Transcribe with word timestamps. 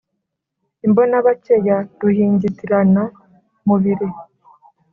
Imbona-bake 0.85 1.53
ya 1.67 1.77
ruhingitirana-mubiri, 1.99 4.07